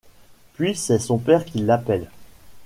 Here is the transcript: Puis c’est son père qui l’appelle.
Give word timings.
Puis 0.55 0.75
c’est 0.75 0.97
son 0.97 1.19
père 1.19 1.45
qui 1.45 1.59
l’appelle. 1.59 2.09